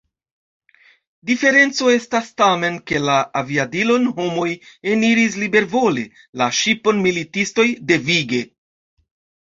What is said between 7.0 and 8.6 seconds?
militistoj devige.